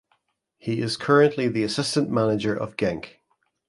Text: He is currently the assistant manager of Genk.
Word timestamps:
He 0.57 0.81
is 0.81 0.97
currently 0.97 1.47
the 1.47 1.61
assistant 1.61 2.09
manager 2.09 2.55
of 2.55 2.75
Genk. 2.75 3.17